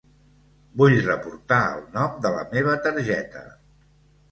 Vull 0.81 0.95
reportar 1.07 1.59
el 1.75 1.85
nom 1.99 2.17
de 2.25 2.33
la 2.39 2.43
meva 2.57 2.77
targeta. 2.89 3.47